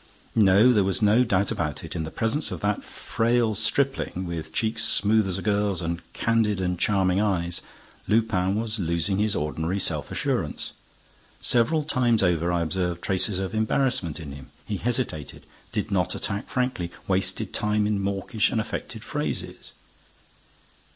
[0.33, 4.51] No, there was no doubt about it: in the presence of that frail stripling, with
[4.51, 7.61] cheeks smooth as a girl's and candid and charming eyes,
[8.07, 10.73] Lupin was losing his ordinary self assurance.
[11.39, 14.49] Several times over, I observed traces of embarrassment in him.
[14.65, 19.71] He hesitated, did not attack frankly, wasted time in mawkish and affected phrases.